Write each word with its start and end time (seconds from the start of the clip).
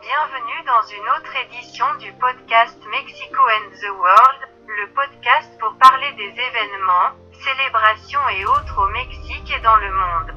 bienvenue 0.00 0.62
dans 0.64 0.86
une 0.94 1.08
autre 1.18 1.34
édition 1.46 1.86
du 1.98 2.12
podcast 2.12 2.78
Mexico 2.90 3.42
and 3.42 3.70
the 3.74 3.90
World, 3.98 4.40
le 4.68 4.86
podcast 4.94 5.50
pour 5.58 5.74
parler 5.78 6.12
des 6.12 6.30
événements, 6.30 7.18
célébrations 7.32 8.28
et 8.28 8.44
autres 8.46 8.78
au 8.78 8.86
Mexique 8.90 9.50
et 9.50 9.60
dans 9.60 9.76
le 9.76 9.90
monde. 9.90 10.34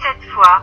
Cette 0.00 0.24
fois, 0.30 0.62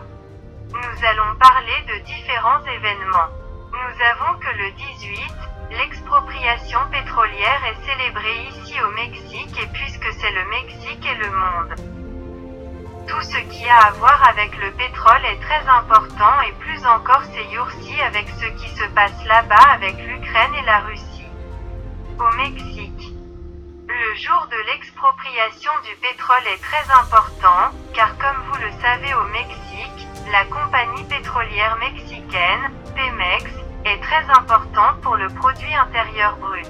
nous 0.72 1.04
allons 1.04 1.36
parler 1.38 1.82
de 1.86 2.04
différents 2.04 2.64
événements. 2.64 3.28
Nous 3.72 3.96
avons 4.00 4.38
que 4.38 4.56
le 4.56 4.70
18, 4.72 5.76
l'expropriation 5.76 6.80
pétrolière 6.90 7.62
est 7.66 7.84
célébrée 7.84 8.48
ici 8.48 8.80
au 8.80 8.90
Mexique 8.92 9.60
et 9.62 9.66
puisque 9.66 10.10
c'est 10.18 10.32
le 10.32 10.44
Mexique 10.48 11.04
et 11.04 11.14
le 11.14 11.30
monde. 11.30 12.07
Tout 13.08 13.22
ce 13.22 13.38
qui 13.38 13.66
a 13.68 13.86
à 13.86 13.90
voir 13.92 14.22
avec 14.28 14.54
le 14.58 14.70
pétrole 14.72 15.24
est 15.24 15.40
très 15.40 15.66
important 15.66 16.40
et 16.46 16.52
plus 16.60 16.84
encore 16.86 17.22
ces 17.32 17.54
jours-ci 17.54 18.00
avec 18.02 18.28
ce 18.28 18.44
qui 18.60 18.68
se 18.68 18.84
passe 18.94 19.24
là-bas 19.24 19.72
avec 19.72 19.96
l'Ukraine 19.96 20.54
et 20.54 20.66
la 20.66 20.80
Russie. 20.80 21.24
Au 22.18 22.36
Mexique. 22.36 23.14
Le 23.88 24.14
jour 24.14 24.46
de 24.50 24.70
l'expropriation 24.70 25.72
du 25.84 25.96
pétrole 25.96 26.46
est 26.52 26.62
très 26.62 26.92
important, 27.00 27.72
car 27.94 28.16
comme 28.18 28.44
vous 28.48 28.60
le 28.60 28.70
savez 28.82 29.14
au 29.14 29.24
Mexique, 29.28 30.06
la 30.30 30.44
compagnie 30.44 31.04
pétrolière 31.04 31.78
mexicaine, 31.78 32.70
Pemex, 32.94 33.44
est 33.86 34.02
très 34.02 34.30
importante 34.30 35.00
pour 35.00 35.16
le 35.16 35.28
produit 35.28 35.74
intérieur 35.74 36.36
brut 36.36 36.68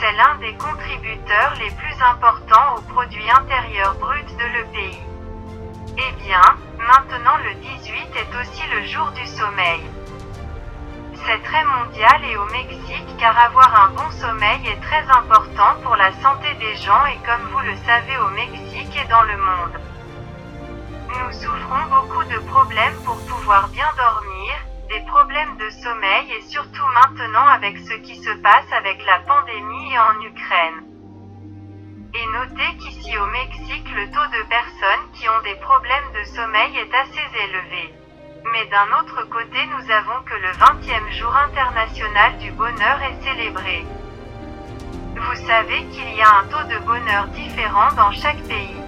c'est 0.00 0.12
l'un 0.12 0.36
des 0.36 0.54
contributeurs 0.54 1.54
les 1.58 1.70
plus 1.72 2.02
importants 2.02 2.76
au 2.76 2.80
produit 2.92 3.30
intérieur 3.30 3.94
brut 3.96 4.26
de 4.36 4.44
le 4.58 4.64
pays. 4.66 5.00
Eh 5.96 6.12
bien, 6.22 6.42
maintenant 6.78 7.36
le 7.38 7.54
18 7.54 7.92
est 8.14 8.40
aussi 8.40 8.62
le 8.70 8.86
jour 8.86 9.10
du 9.12 9.26
sommeil. 9.26 9.80
C'est 11.26 11.42
très 11.42 11.64
mondial 11.64 12.24
et 12.30 12.36
au 12.36 12.44
Mexique 12.46 13.16
car 13.18 13.36
avoir 13.38 13.86
un 13.86 13.88
bon 13.90 14.10
sommeil 14.12 14.68
est 14.68 14.80
très 14.80 15.02
important 15.10 15.74
pour 15.82 15.96
la 15.96 16.12
santé 16.22 16.54
des 16.60 16.76
gens 16.76 17.04
et 17.06 17.18
comme 17.26 17.48
vous 17.50 17.60
le 17.60 17.76
savez 17.84 18.16
au 18.18 18.28
Mexique 18.30 18.96
et 18.96 19.08
dans 19.08 19.22
le 19.22 19.36
monde. 19.36 19.80
Nous 21.08 21.32
souffrons 21.32 21.84
beaucoup 21.90 22.24
de 22.24 22.38
problèmes 22.50 22.96
pour 23.04 23.18
pouvoir 23.26 23.68
bien 23.68 23.88
dormir, 23.96 24.54
des 24.88 25.00
problèmes 25.00 25.56
de 25.58 25.68
sommeil 25.70 26.32
et 26.32 26.42
surtout 26.48 26.86
maintenant 26.94 27.46
avec 27.46 27.76
ce 27.78 27.94
qui 27.94 28.16
se 28.16 28.30
passe 28.40 28.72
avec 28.72 29.04
la 29.04 29.18
pandémie 29.20 29.92
et 29.92 29.98
en 29.98 30.20
Ukraine. 30.22 30.80
Et 32.14 32.26
notez 32.32 32.76
qu'ici 32.78 33.18
au 33.18 33.26
Mexique 33.26 33.88
le 33.94 34.06
taux 34.06 34.30
de 34.32 34.48
personnes 34.48 35.12
qui 35.12 35.28
ont 35.28 35.42
des 35.44 35.56
problèmes 35.60 36.10
de 36.14 36.24
sommeil 36.24 36.76
est 36.78 36.94
assez 36.94 37.26
élevé. 37.44 37.94
Mais 38.52 38.64
d'un 38.66 38.88
autre 39.00 39.28
côté 39.28 39.58
nous 39.66 39.90
avons 39.92 40.22
que 40.24 40.34
le 40.34 40.52
20e 40.56 41.12
jour 41.18 41.36
international 41.36 42.38
du 42.38 42.50
bonheur 42.52 43.02
est 43.02 43.22
célébré. 43.22 43.84
Vous 45.16 45.46
savez 45.46 45.84
qu'il 45.92 46.14
y 46.14 46.22
a 46.22 46.38
un 46.38 46.44
taux 46.44 46.66
de 46.66 46.78
bonheur 46.86 47.26
différent 47.28 47.92
dans 47.94 48.12
chaque 48.12 48.42
pays. 48.44 48.80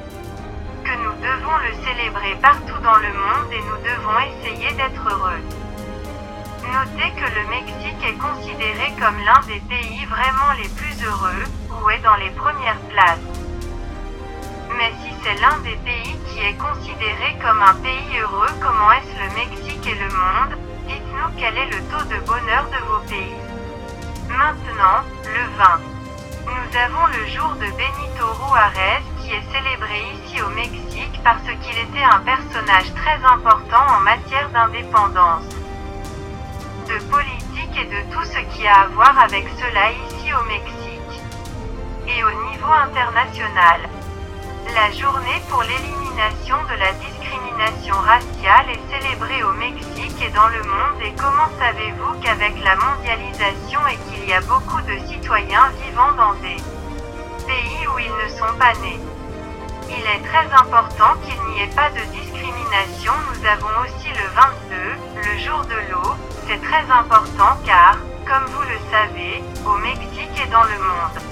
Que 0.83 0.97
nous 0.97 1.13
devons 1.21 1.59
le 1.59 1.75
célébrer 1.85 2.37
partout 2.41 2.81
dans 2.83 2.97
le 2.97 3.13
monde 3.13 3.53
et 3.53 3.61
nous 3.61 3.83
devons 3.85 4.19
essayer 4.21 4.73
d'être 4.73 5.07
heureux. 5.11 5.70
Notez 6.73 7.11
que 7.19 7.27
le 7.27 7.49
Mexique 7.51 8.05
est 8.05 8.19
considéré 8.19 8.95
comme 9.01 9.19
l'un 9.27 9.41
des 9.49 9.59
pays 9.67 10.05
vraiment 10.07 10.53
les 10.57 10.69
plus 10.69 11.05
heureux, 11.05 11.45
ou 11.69 11.91
est 11.91 11.99
dans 11.99 12.15
les 12.15 12.31
premières 12.31 12.79
places. 12.89 13.19
Mais 14.79 14.93
si 15.03 15.13
c'est 15.21 15.41
l'un 15.41 15.59
des 15.65 15.77
pays 15.83 16.17
qui 16.29 16.39
est 16.39 16.55
considéré 16.55 17.37
comme 17.43 17.61
un 17.61 17.75
pays 17.83 18.21
heureux, 18.21 18.55
comment 18.63 18.93
est-ce 18.93 19.19
le 19.19 19.35
Mexique 19.35 19.85
et 19.85 19.99
le 19.99 20.11
monde? 20.15 20.59
Dites-nous 20.87 21.31
quel 21.39 21.59
est 21.59 21.71
le 21.75 21.83
taux 21.91 22.05
de 22.05 22.21
bonheur 22.25 22.65
de 22.71 22.81
vos 22.87 23.03
pays. 23.09 23.41
Maintenant, 24.29 25.03
le 25.27 25.45
vin. 25.59 25.81
Nous 26.47 26.79
avons 26.79 27.07
le 27.07 27.27
jour 27.35 27.51
de 27.57 27.67
Benito 27.67 28.27
Juárez 28.47 29.03
qui 29.21 29.33
est 29.33 29.53
célébré 29.53 30.03
ici 30.15 30.41
au 30.41 30.49
Mexique 30.51 31.21
parce 31.25 31.43
qu'il 31.43 31.79
était 31.79 32.05
un 32.05 32.21
personnage 32.21 32.95
très 32.95 33.19
important 33.27 33.97
en 33.97 34.01
matière 34.01 34.49
d'indépendance 34.51 35.60
de 36.91 36.99
politique 37.05 37.77
et 37.79 37.85
de 37.87 38.01
tout 38.13 38.25
ce 38.25 38.41
qui 38.53 38.67
a 38.67 38.81
à 38.83 38.87
voir 38.89 39.17
avec 39.21 39.47
cela 39.59 39.93
ici 39.93 40.33
au 40.35 40.43
Mexique. 40.45 41.23
Et 42.09 42.25
au 42.25 42.33
niveau 42.51 42.73
international. 42.73 43.81
La 44.75 44.91
journée 44.91 45.41
pour 45.49 45.63
l'élimination 45.63 46.57
de 46.69 46.77
la 46.79 46.93
discrimination 46.95 47.95
raciale 47.95 48.71
est 48.75 48.83
célébrée 48.91 49.43
au 49.45 49.53
Mexique 49.53 50.19
et 50.21 50.31
dans 50.31 50.49
le 50.49 50.63
monde 50.65 51.01
et 51.03 51.15
comment 51.15 51.51
savez-vous 51.59 52.21
qu'avec 52.23 52.55
la 52.65 52.75
mondialisation 52.77 53.81
et 53.87 53.99
qu'il 54.11 54.29
y 54.29 54.33
a 54.33 54.41
beaucoup 54.43 54.81
de 54.83 54.99
citoyens 55.07 55.71
vivant 55.85 56.13
dans 56.17 56.35
des 56.43 56.59
pays 57.47 57.87
où 57.87 57.99
ils 57.99 58.17
ne 58.25 58.29
sont 58.37 58.59
pas 58.59 58.75
nés? 58.83 59.01
Il 59.89 60.05
est 60.07 60.23
très 60.27 60.47
important 60.55 61.15
qu'il 61.23 61.41
n'y 61.51 61.63
ait 61.63 61.75
pas 61.75 61.91
de 61.91 62.03
discrimination. 62.13 63.13
Nous 63.31 63.47
avons 63.47 63.75
aussi 63.83 64.09
le 64.09 64.27
22, 64.35 65.30
le 65.30 65.30
c'est 66.51 66.63
très 66.63 66.91
important 66.91 67.55
car, 67.65 67.97
comme 68.27 68.45
vous 68.47 68.63
le 68.63 68.79
savez, 68.91 69.41
au 69.65 69.77
Mexique 69.79 70.35
et 70.43 70.51
dans 70.51 70.65
le 70.65 70.79
monde. 70.83 71.23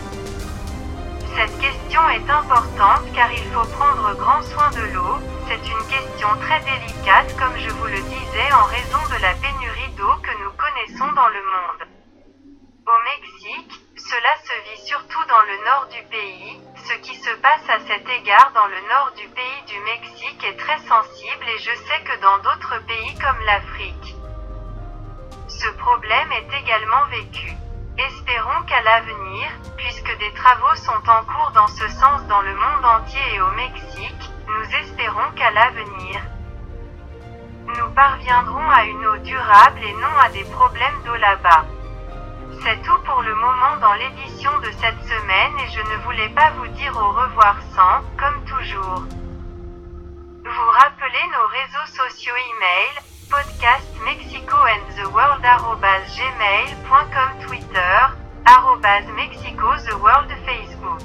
Cette 1.34 1.59
question 1.59 2.09
est 2.11 2.31
importante 2.31 3.03
car 3.12 3.27
il 3.33 3.43
faut 3.51 3.67
prendre 3.75 4.15
grand 4.15 4.43
soin 4.43 4.71
de 4.71 4.95
l'eau, 4.95 5.19
c'est 5.49 5.59
une 5.59 5.87
question 5.91 6.29
très 6.41 6.61
délicate 6.61 7.34
comme 7.37 7.56
je 7.59 7.71
vous 7.71 7.87
le 7.87 8.01
disais 8.03 8.53
en 8.53 8.62
raison 8.71 9.03
de 9.11 9.21
la 9.21 9.34
pénurie 9.34 9.93
d'eau 9.97 10.15
que 10.23 10.39
nous 10.39 10.55
connaissons 10.55 11.11
dans 11.12 11.29
le 11.29 11.43
monde. 11.50 11.83
Au 12.87 12.99
Mexique, 13.11 13.75
cela 13.97 14.33
se 14.47 14.55
vit 14.71 14.87
surtout 14.87 15.25
dans 15.27 15.43
le 15.50 15.65
nord 15.67 15.89
du 15.91 16.03
pays, 16.15 16.61
ce 16.87 16.95
qui 17.03 17.17
se 17.17 17.35
passe 17.43 17.67
à 17.69 17.81
cet 17.89 18.09
égard 18.09 18.53
dans 18.55 18.69
le 18.69 18.81
nord 18.89 19.11
du 19.17 19.27
pays 19.35 19.62
du 19.67 19.81
Mexique 19.81 20.45
est 20.45 20.56
très 20.56 20.79
sensible 20.87 21.45
et 21.49 21.59
je 21.59 21.75
sais 21.75 22.00
que 22.05 22.21
dans 22.23 22.39
d'autres 22.39 22.79
pays 22.87 23.19
comme 23.19 23.45
l'Afrique, 23.45 24.08
ce 25.59 25.69
problème 25.71 26.31
est 26.33 26.61
également 26.63 27.05
vécu. 27.11 27.53
Espérons 27.99 28.63
qu'à 28.69 28.81
l'avenir, 28.83 29.49
puisque 29.77 30.17
des 30.19 30.33
travaux 30.33 30.77
sont 30.77 31.11
en 31.11 31.25
cours 31.25 31.51
dans 31.53 31.67
ce 31.67 31.89
sens 31.89 32.25
dans 32.29 32.43
le 32.43 32.55
monde 32.55 32.85
entier 32.85 33.21
et 33.35 33.41
au 33.41 33.51
Mexique, 33.53 34.31
nous 34.47 34.77
espérons 34.77 35.31
qu'à 35.35 35.51
l'avenir, 35.51 36.21
nous 37.77 37.91
parviendrons 37.91 38.71
à 38.71 38.85
une 38.85 39.05
eau 39.05 39.17
durable 39.19 39.81
et 39.83 39.93
non 39.95 40.17
à 40.23 40.29
des 40.31 40.45
problèmes 40.45 41.03
d'eau 41.05 41.17
là-bas. 41.17 41.65
C'est 42.63 42.81
tout 42.83 42.99
pour 43.05 43.21
le 43.23 43.35
moment 43.35 43.77
dans 43.81 43.95
l'édition 43.95 44.57
de 44.59 44.71
cette 44.71 45.03
semaine 45.03 45.59
et 45.59 45.71
je 45.71 45.81
ne 45.81 46.03
voulais 46.05 46.29
pas 46.31 46.51
vous 46.51 46.69
dire 46.69 46.97
au 46.97 47.11
revoir 47.11 47.57
sans, 47.75 48.01
comme 48.17 48.45
toujours, 48.45 49.03
vous 50.45 50.71
rappeler 50.71 51.25
nos 51.33 51.47
réseaux 51.49 52.05
sociaux 52.05 52.35
e-mail, 52.35 53.03
podcast 53.29 53.88
Mexico 54.05 54.57
and 54.65 54.83
the 54.97 55.09
World 55.11 55.43
gmail.com 55.43 57.31
Twitter, 57.41 57.95
Mexico 59.17 59.77
the 59.87 59.99
World 59.99 60.31
Facebook. 60.47 61.03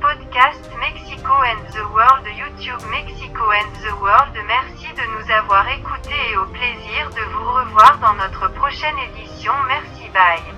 Podcast 0.00 0.62
Mexico 0.78 1.32
and 1.42 1.66
the 1.72 1.84
World 1.94 2.26
YouTube 2.26 2.84
Mexico 2.90 3.50
and 3.50 3.72
the 3.82 3.94
World 4.00 4.34
Merci 4.46 4.88
de 4.94 5.04
nous 5.14 5.30
avoir 5.32 5.68
écoutés 5.68 6.30
et 6.32 6.36
au 6.36 6.46
plaisir 6.46 7.10
de 7.10 7.22
vous 7.32 7.52
revoir 7.52 7.98
dans 7.98 8.14
notre 8.14 8.48
prochaine 8.54 8.98
édition. 8.98 9.52
Merci 9.68 10.08
bye. 10.12 10.55